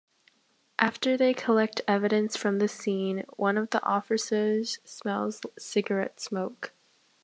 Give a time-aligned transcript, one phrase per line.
[0.79, 6.73] After they collect evidence from the scene, one of the officers smells cigarette smoke.